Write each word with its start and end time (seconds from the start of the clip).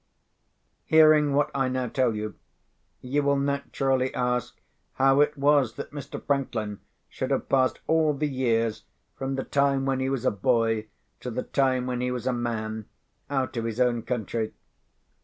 Hearing 0.85 1.31
what 1.35 1.51
I 1.53 1.67
now 1.67 1.85
tell 1.87 2.15
you, 2.15 2.33
you 3.01 3.21
will 3.21 3.37
naturally 3.37 4.11
ask 4.15 4.59
how 4.93 5.19
it 5.21 5.37
was 5.37 5.75
that 5.75 5.91
Mr. 5.91 6.19
Franklin 6.25 6.79
should 7.07 7.29
have 7.29 7.47
passed 7.49 7.81
all 7.85 8.15
the 8.15 8.27
years, 8.27 8.85
from 9.15 9.35
the 9.35 9.43
time 9.43 9.85
when 9.85 9.99
he 9.99 10.09
was 10.09 10.25
a 10.25 10.31
boy 10.31 10.87
to 11.19 11.29
the 11.29 11.43
time 11.43 11.85
when 11.85 12.01
he 12.01 12.09
was 12.09 12.25
a 12.25 12.33
man, 12.33 12.85
out 13.29 13.55
of 13.57 13.65
his 13.65 13.79
own 13.79 14.01
country. 14.01 14.53